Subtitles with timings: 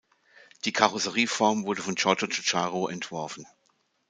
[0.65, 3.45] Die Karosserieform wurde von Giorgio Giugiaro entworfen.